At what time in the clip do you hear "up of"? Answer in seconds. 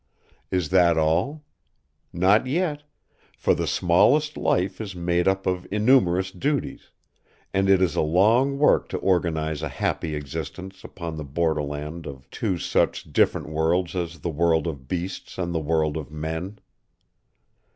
5.27-5.67